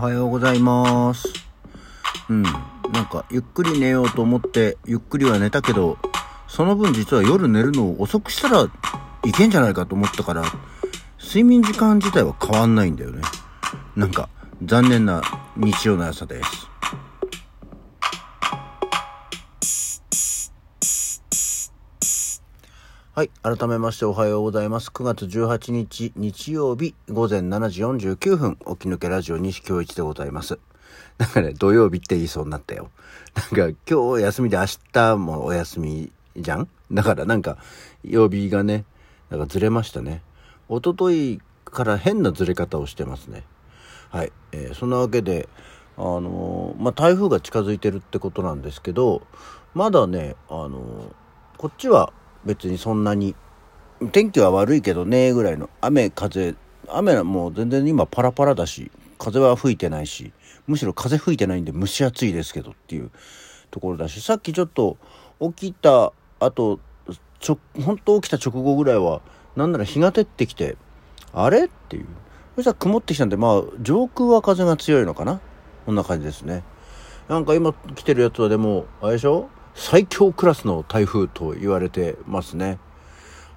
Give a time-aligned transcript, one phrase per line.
[0.00, 1.28] はようございます。
[2.30, 2.42] うん。
[2.42, 5.98] なんか、ゆっくり寝ようと思って、ゆっくりは寝たけど、
[6.48, 8.66] その分実は夜寝るのを遅くしたら
[9.26, 10.44] いけんじゃないかと思ったから、
[11.22, 13.20] 睡眠時間自体は変わんないんだよね。
[13.94, 14.30] なんか、
[14.64, 15.20] 残念な
[15.58, 16.69] 日曜の朝です。
[23.20, 23.30] はい。
[23.42, 24.88] 改めましておはようございます。
[24.88, 30.58] 9月18日日曜日午前7時49分、起き抜けラジオ西京一でございます。
[31.18, 32.90] なんかね、土曜日って言いそうになったよ。
[33.36, 36.68] なんか今日休みで明日もお休みじゃん？
[36.90, 37.58] だからなんか
[38.02, 38.86] 曜日がね、
[39.28, 40.22] なんかずれましたね。
[40.70, 43.42] 一昨日から変なずれ方をしてますね。
[44.08, 44.32] はい。
[44.52, 45.46] えーそんなわけで、
[45.98, 49.20] あのーまあ、台風が近づいてるってことなんですけど、
[49.74, 51.12] まだね、あのー
[51.58, 53.34] こっちは別にそんなに、
[54.12, 56.54] 天気は悪いけどね、ぐらいの雨、風、
[56.88, 60.32] 雨はもう全然今パラパラだし、風は吹いてないし、
[60.66, 63.10] むしろ風吹いてないんで蒸し暑いですけどっていう
[63.70, 64.96] ところだし、さっきちょっと
[65.40, 66.80] 起きた後、
[67.40, 69.20] ちょ、本当起きた直後ぐらいは、
[69.56, 70.76] なんなら日が照ってきて、
[71.32, 72.06] あれっていう。
[72.56, 75.40] そしたら曇ってきたんで、まあ、上空は風が強いのかな？
[75.86, 76.62] こんな感じですね。
[77.28, 79.48] なんか今来てるやつはでも、あれでしょ？
[79.74, 82.78] 最強クラスの台風と言われてますね。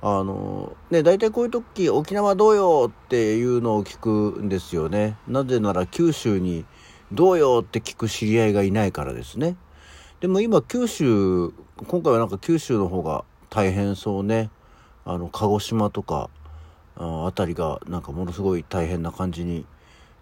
[0.00, 5.16] あの、ね、大体こういう時、沖縄どうよっていうのを聞くんですよね。
[5.28, 6.64] なぜなら九州に
[7.12, 9.56] どうよって聞く知り合いがいないからですね。
[10.20, 11.52] でも今九州、
[11.86, 14.50] 今回はなんか九州の方が大変そうね。
[15.04, 16.30] あの、鹿児島とか、
[16.96, 19.66] あたりがなんかものすごい大変な感じに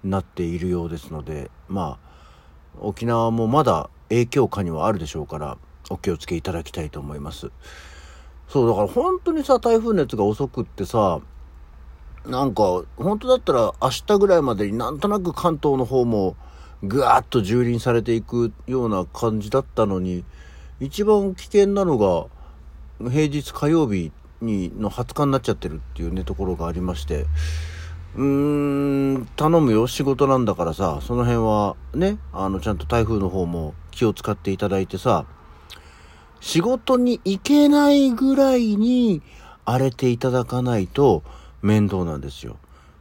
[0.05, 5.59] なっているようですので、まあ、沖縄もまだ影響下にはあるでしょうから、
[5.91, 7.51] お気をつけいただきたいと思います。
[8.49, 11.21] そう、だから本当にさ、台風熱が遅くってさ、
[12.27, 16.37] なんか、本当だったら明日ぐらいまでになんとなく関東の方も
[16.83, 20.25] ぐわーっと蹂躙されていくような感じだったのに、
[20.81, 22.27] 一番危険なのが
[23.11, 27.27] 平日火曜日にの20日になっちゃってるっていうね、ところがありまして、
[28.17, 35.27] うーん、頼むよ、仕事なんだからさ、その辺はね、あの、ちゃんと台風の方も気を使っていただいてさ、
[36.41, 39.23] 仕事に行けないぐらいに
[39.65, 41.23] 荒れていただかないと
[41.63, 42.57] 面倒なんですよ。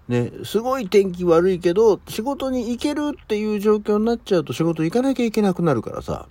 [0.07, 6.27] ね、すごい天気悪いけど、仕事に行けるっていう状況になっちゃうと仕事行かなきゃいけなくなるからさ、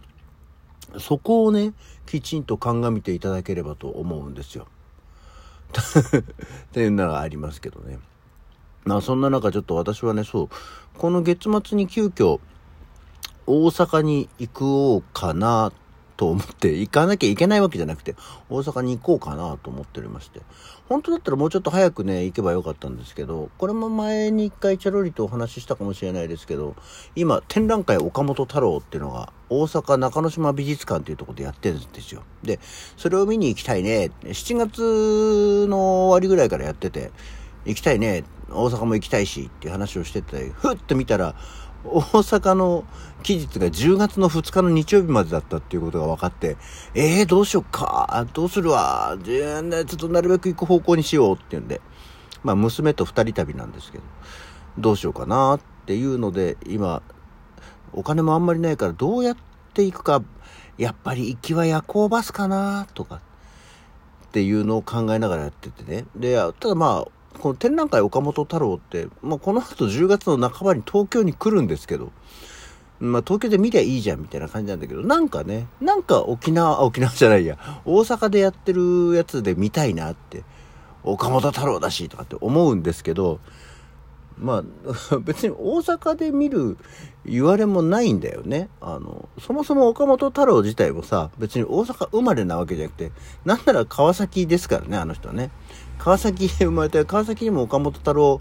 [0.98, 1.72] そこをね、
[2.06, 4.66] きちんと鑑みていただければと思うんですよ。
[5.78, 6.24] っ
[6.72, 7.98] ていうのがありますけどね。
[8.84, 10.48] まあそんな中ちょっと私はね、そう、
[10.96, 12.40] この月末に急遽
[13.46, 15.72] 大阪に行こうかな
[16.18, 18.16] と思って、行かなきゃいけないわけじゃなくて、
[18.50, 20.40] 大阪に行こうかなと思っておりまして。
[20.88, 26.74] 本当だったらもうちょっと早くね、行けばよかったんですけど、これも前に一回チャロリとお話ししたかもしれないですけど、
[27.14, 32.24] 今、展覧会岡本太郎っていうのが、大阪中之島美術館っていうところでやってるんですよ。
[32.42, 32.58] で、
[32.96, 34.10] それを見に行きたいね。
[34.24, 37.12] 7月の終わりぐらいからやってて、
[37.64, 38.24] 行きたいね。
[38.50, 41.36] 大阪も行きたいしっていう話をしてて、ふっと見たら、
[41.88, 42.84] 大阪の
[43.22, 46.56] 期日が10月の2日の日曜日までだったっていうことが分かって、
[46.94, 51.80] えー、どうしよっか、どうするわ、ちょっとなるべく行く方向にしようっていうんで、
[52.42, 54.04] まあ娘と二人旅なんですけど、
[54.78, 57.02] どうしようかなっていうので、今、
[57.92, 59.36] お金もあんまりないからどうやっ
[59.74, 60.22] て行くか、
[60.76, 63.20] やっぱり行きは夜行バスかなとか、
[64.28, 66.04] っていうのを考えながらやっててね。
[66.14, 72.12] で、ただまあ、この展覧会岡本太郎って、まあ、この後10月の半ばに東京に来るんですけど、
[73.00, 80.44] まあ、東京で見りゃいいじゃんみたいな感じなんだけど、なんかね、なんか沖縄、沖縄 じゃないや、大阪でやってるやつで見たいなって、
[81.04, 83.38] 岡本太郎だしとかって思うんですけど、
[84.40, 84.62] ま
[85.12, 86.76] あ、 別に大阪で見る
[87.24, 88.68] 言われもないんだよね。
[88.80, 93.12] あの、そもそも岡本太郎自体もさ、別に大阪生まれなわけじゃなくて、
[93.44, 95.50] なんなら川崎ですからね、あの人はね。
[95.98, 98.40] 川崎で生まれて、川崎にも岡本太郎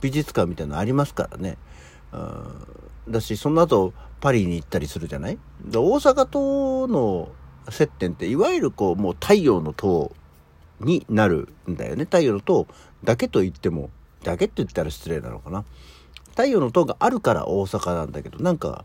[0.00, 1.58] 美術館みたいなのありますからね。
[2.12, 5.38] うんだし、その後、パリに行ったりするじゃない？
[5.66, 7.30] 大阪との
[7.70, 10.12] 接点って、いわゆるこう、もう太陽の塔
[10.80, 12.04] になるんだよね。
[12.04, 12.66] 太陽の塔
[13.02, 13.88] だけと言っても、
[14.24, 15.64] だけって言ったら失礼なのかな。
[16.30, 18.84] 太陽の塔があるから大阪なんだけど、なんか、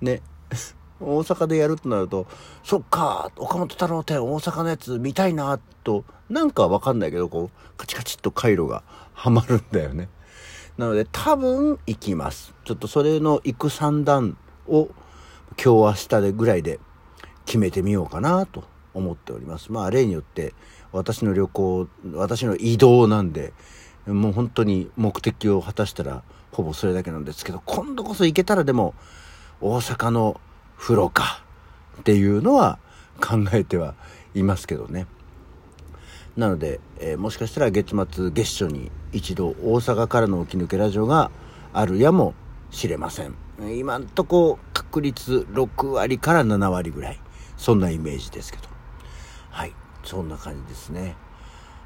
[0.00, 0.22] ね、
[1.00, 2.26] 大阪でやるとなると、
[2.62, 8.82] そっか、岡本太郎展大阪のやつ見たいな、と、なんかわかんないけど、こう、カチカチっと回路が
[9.12, 10.08] はまるんだよね。
[10.78, 12.54] なので、多分行きます。
[12.64, 14.36] ちょっとそれの行く算段
[14.66, 14.88] を、
[15.56, 16.80] 今日明日でぐらいで
[17.44, 19.70] 決めてみようかな、と思っております。
[19.70, 20.54] まあ、例によって、
[20.92, 23.52] 私の旅行、私の移動なんで、
[24.06, 28.94] もう本当に目的を果たしたらほぼそれだけなんですけど、今度こそ行けたらでも
[29.60, 30.40] 大阪の
[30.78, 31.42] 風呂か
[32.00, 32.78] っていうのは
[33.20, 33.94] 考えては
[34.34, 35.06] いますけどね。
[36.36, 41.30] なので、えー、もしかしたら月末月初に一度大阪からの起き抜けラジオが
[41.72, 42.34] あるやも
[42.70, 43.34] しれません。
[43.76, 47.20] 今んとこ確率6割から7割ぐらい。
[47.56, 48.64] そんなイメージですけど。
[49.50, 49.72] はい。
[50.02, 51.16] そんな感じですね。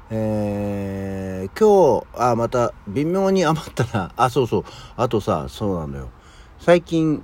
[0.09, 4.11] えー、今日、あ、また微妙に余ったな。
[4.17, 4.63] あ、そうそう。
[4.97, 6.09] あとさ、そうなのよ。
[6.59, 7.23] 最近、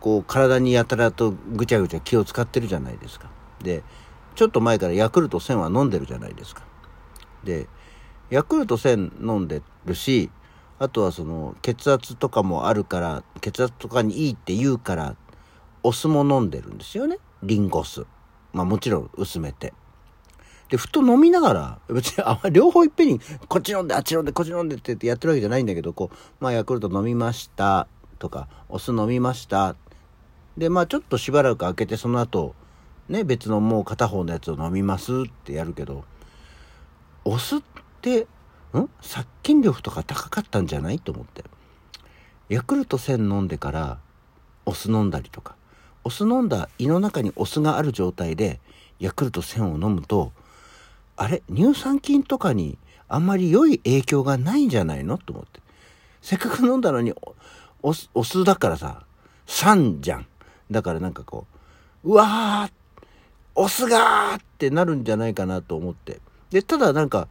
[0.00, 3.30] こう、体にやたらとぐちゃぐちゃ気を使ってるじゃないですか。
[3.62, 3.82] で、
[4.34, 6.62] ちょっと前からヤクルト1000は飲んでるじゃないですか。
[7.44, 7.68] で、
[8.30, 10.30] ヤクルト1000飲んでるし、
[10.80, 15.14] あとはその血圧とかもあるから血圧とかにいいって言うから
[15.82, 18.06] お酢も飲んでるんですよねリンゴ酢
[18.54, 19.74] まあもちろん薄めて
[20.70, 27.86] でふと飲みながら別にあんまり両方いっぺんにこっち飲んであっち飲んでこっち飲んでってやってるわけじゃないんだけどこうまあヤクルト飲みました
[28.18, 29.76] とかお酢飲みました
[30.56, 32.54] でまあちょっとしばらく空けてその後
[33.08, 35.14] ね別のもう片方のやつを飲みますっ
[35.44, 36.04] てやるけど
[37.24, 37.60] お酢っ
[38.00, 38.26] て
[38.74, 38.88] ん？
[39.00, 41.44] 殺菌力とか高かったんじゃないと思って。
[42.48, 43.98] ヤクルト1000飲んでから
[44.64, 45.54] お酢飲んだりとか、
[46.02, 48.60] お酢飲んだ胃の中にお酢がある状態で
[48.98, 50.32] ヤクルト1000を飲むと、
[51.16, 51.42] あれ？
[51.52, 55.18] 乳酸菌とかにあんまり良い影響がないんじゃないの？
[55.18, 55.60] と思って。
[56.22, 57.12] せっかく飲んだのに
[57.82, 59.04] お酢、お酢だからさ、
[59.46, 60.26] 酸じゃん。
[60.70, 61.46] だからなんかこ
[62.04, 62.72] う、うわー
[63.54, 66.20] お酢がーってなるんじゃないかなと思って。
[66.50, 67.28] で、ただなんか、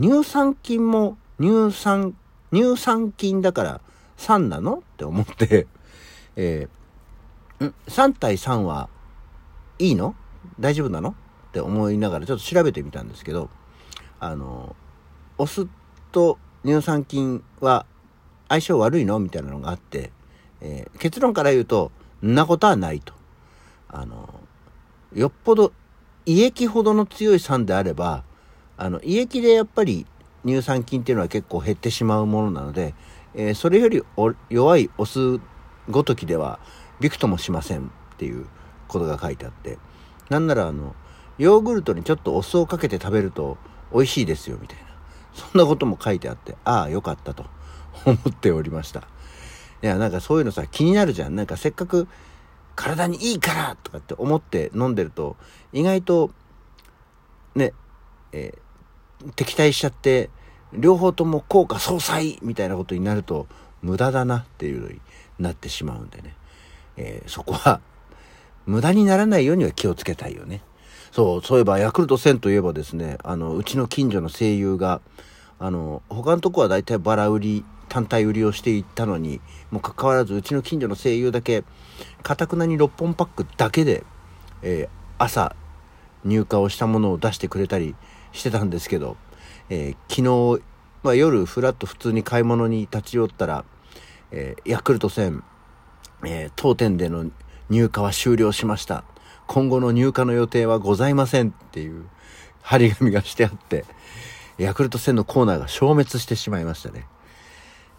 [0.00, 2.16] 乳酸菌も乳酸、
[2.52, 3.80] 乳酸菌だから
[4.16, 5.66] 酸なのって思って、
[6.36, 8.88] えー、ん ?3 対3は
[9.78, 10.14] いいの？
[10.58, 11.10] 大丈夫なの？
[11.10, 11.14] っ
[11.52, 13.50] て思いながらちょっと調べてみたんですけど、
[14.18, 14.74] あの、
[15.38, 15.68] お酢
[16.10, 17.86] と乳酸菌は
[18.48, 19.20] 相性悪いの？
[19.20, 20.10] みたいなのがあって、
[20.60, 23.12] えー、結論から言うと、んなことはないと。
[23.88, 24.40] あの、
[25.14, 25.72] よっぽど
[26.26, 28.24] 胃液ほどの強い酸であれば、
[28.76, 30.06] あの、胃液でやっぱり
[30.44, 32.94] 乳酸菌っていうのは結構減ってしまうものなので、
[33.34, 34.02] えー、それより
[34.48, 35.40] 弱いお酢
[35.90, 36.60] ごときでは
[37.00, 38.46] びくともしませんっていう
[38.88, 39.78] ことが書いてあって、
[40.30, 40.94] なんならあの、
[41.38, 43.58] ヨーグルトにちょっとお酢をかけて食べると
[43.92, 44.84] 美味しいですよみたいな。
[45.34, 47.44] そんなことも書いてあって、ああ、よかったと
[48.06, 49.02] 思っておりました。
[49.84, 51.36] いや、なんかそういうのさ、気になるじゃん。
[51.36, 52.08] なんかせっかく
[52.74, 55.36] 体にいいからとかって思って飲んでると、
[55.74, 56.30] 意外と、
[57.54, 57.74] ね、
[58.32, 58.54] え
[59.36, 60.30] 敵対しちゃって、
[60.72, 63.46] 両方とも効果相殺みたいなことになると
[63.82, 65.02] 無駄だなっていうのに
[65.38, 66.34] なってしまうんでね。
[66.96, 67.82] えー、そこは
[68.64, 70.62] 無駄にならないようには気をつけたいよね。
[71.12, 75.02] そう、そういえばヤクルト1000といえばですね、あの、うちの近所の声優が、
[75.58, 79.40] あの、他のとこは大体バラ売り、単体売りをしていったのに、
[79.70, 81.64] もかかわらずうちの近所の声優だけ、
[82.22, 84.04] かたくなに6本パックだけで、
[84.62, 84.88] えー、
[85.18, 85.54] 朝
[86.24, 87.94] 入荷をしたものを出してくれたり
[88.32, 89.16] してたんですけど、
[89.68, 90.62] えー、昨日、
[91.02, 93.64] まあ、夜ふらっと普通に買い物に立ち寄ったら、
[94.30, 95.42] えー、ヤクルト1000、
[96.24, 97.30] えー、当店での
[97.70, 99.04] 入荷は終了しました。
[99.46, 102.06] 今後の入荷の予定はございませんっていう
[102.62, 103.84] 張り紙がしてあって、
[104.56, 107.06] ヤクルト1000のコーナーが消滅してしまいましたね。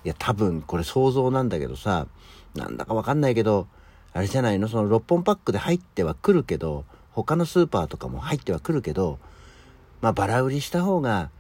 [0.05, 2.07] いや、多分これ想像なんだけどさ、
[2.53, 3.67] なんだかわかんないけど、
[4.13, 4.69] あれじゃないの？
[4.69, 9.19] その6本パックで入ってはくるけど、他のスーパーとかも入ってはくるけど、
[10.01, 11.31] まあ、バラ売りした方が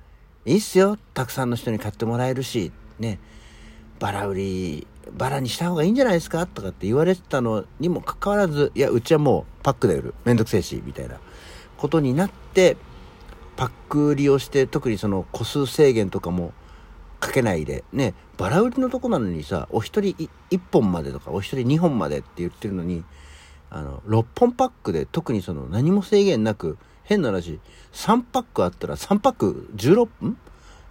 [0.45, 0.97] いいっすよ。
[1.13, 3.19] たくさんの人に買ってもらえるし、ね。
[3.99, 6.47] バラ売り、バラにした方がいいんじゃないですか？
[6.47, 10.13] とかって言われてたのにもかかわらず、いや、うちはもうパックで売る。
[10.25, 11.19] めんどくせえし、みたいな
[11.77, 12.77] ことになって、
[13.55, 16.51] パック売りをして、特にその個数制限とかも
[17.19, 23.03] かけないで、ね、バラ売りのとこなのにさ、お一人1本までとか、お一人2本までって言ってるのに、
[23.69, 27.59] あの、6本パックで特にその何も制限なく、変な話、
[27.93, 30.37] 3パックあったら3パック16分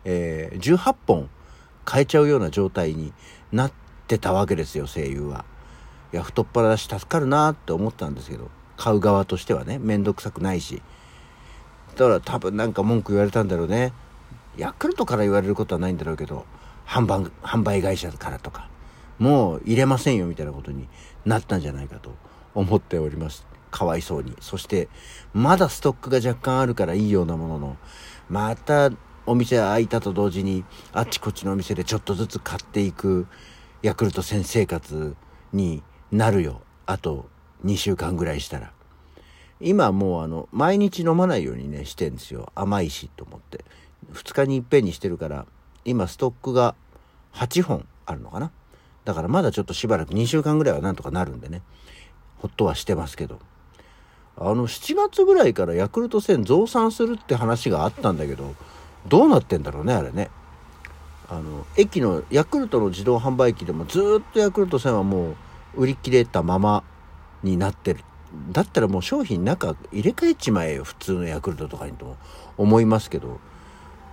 [0.05, 1.29] えー、18本
[1.85, 3.13] 買えちゃうような状態に
[3.53, 3.73] なっ
[4.07, 5.45] てたわけですよ、声優は。
[6.13, 10.83] いや、太っ腹だし助かるなって思ったんですけど、買う側としてはね、めんどくさくないし。
[11.97, 13.93] だから多分なんか文句言われたんだろうね。
[14.57, 16.47] ヤクルトから言われることはないんだろうけど、
[16.87, 18.69] 販売、販売会社からとか、
[19.19, 20.89] もう入れませんよみたいなことに
[21.25, 22.15] なったんじゃないかと
[22.55, 23.47] 思っております。
[23.71, 24.35] かわいそうに。
[24.41, 24.89] そして、
[25.33, 27.77] まだストックが若干あるからいいようなものの、
[28.29, 28.91] また
[29.27, 33.27] お店開いたと同時に、あっちこっちのお店でちょっとずつ買っていく、
[33.83, 35.17] ヤクルト1000生活
[35.53, 35.83] に
[36.13, 36.63] なるよ。
[36.87, 37.29] あと
[37.65, 38.73] 2週間ぐらいしたら。
[39.61, 42.53] 今もうあの、毎日飲まないようにね、してんですよ。
[42.55, 43.65] 甘いしと思って。
[44.13, 45.47] 2日にいっぺんにしてるから
[45.85, 46.75] 今ストックが
[47.33, 48.51] 8本あるのかな？
[49.05, 51.63] だからまだちょっとしばらく2週間ぐらいはなんとかなるんでね。
[52.39, 53.39] ほっとはしてますけど。
[54.37, 58.57] あの7月ぐらいからヤクルト1000増産するって話があったんだけど
[59.07, 60.31] どうなってんだろうねあれね。
[61.29, 65.35] あの駅のヤクルトの自動販売機でもずっとヤクルト1000はもう
[65.77, 66.83] 売り切れたまま
[67.43, 68.01] になってる。
[68.51, 72.17] だったらもう商品中入れ替えちまえよ普通のヤクルトとかにと
[72.57, 73.39] 思いますけど。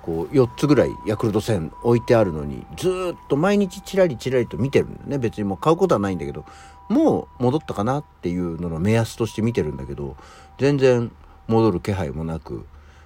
[0.01, 5.17] こう4つぐらいヤクルト線置いてあるのにずっと毎日チラリチラリと見てるんだね。
[5.17, 6.45] 別にもう買うことはないんだけど
[6.89, 10.17] もう戻ったかなっていうのの目安として見てるんだけど
[10.57, 11.11] 全然
[11.47, 12.65] 戻る気配もなく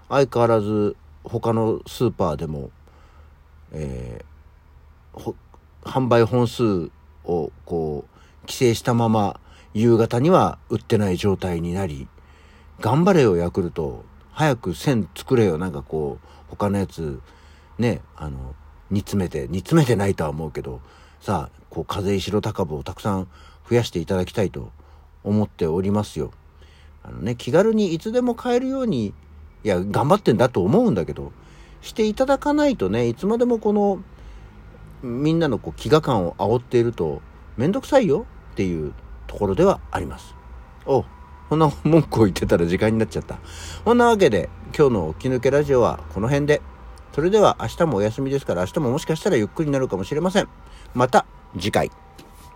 [0.10, 2.70] 相変わらず他のスーパーでも、
[3.72, 5.34] えー、
[5.84, 6.90] 販売本数
[7.26, 9.40] をこう規制したまま
[9.74, 12.08] 夕方には売ってない状態になり
[12.80, 14.04] 頑張れよヤクルト。
[14.36, 17.22] 早く線作れよなんかこう他のやつ
[17.80, 18.54] ねあの
[18.92, 20.82] 煮詰めて煮詰めてないとは思うけど
[21.22, 23.28] さあこう風邪白高部をたくさん
[23.70, 24.72] 増やしていただきたいと
[25.24, 26.32] 思っておりますよ。
[27.02, 29.14] あのね気軽にいつでも買えるように
[29.64, 31.32] いや頑張ってんだと思うんだけど
[31.82, 34.04] していただかないとねいつまでもこの
[35.02, 37.22] みんなのこう飢餓感を煽っていると
[37.58, 38.94] 面倒くさいよっていう
[39.28, 40.36] ところではあります。
[40.86, 41.06] お
[41.50, 43.40] こんな文句を言ってたら時間になっちゃった。
[43.84, 46.62] こんなわけで今日の起き抜けラジオはこの辺で。
[47.14, 50.50] それでは明日もお休みですから明日ももしかしたらゆっくりになるかもしれません。
[50.94, 51.26] また
[51.58, 51.90] 次回。